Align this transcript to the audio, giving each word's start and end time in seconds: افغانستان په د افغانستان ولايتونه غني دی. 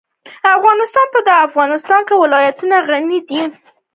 افغانستان 0.57 1.07
په 1.13 1.19
د 1.27 1.29
افغانستان 1.47 2.01
ولايتونه 2.23 2.77
غني 2.89 3.19
دی. 3.29 3.41